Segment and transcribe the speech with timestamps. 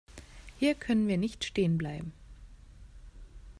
[0.57, 2.11] Hier können wir nicht stehen bleiben.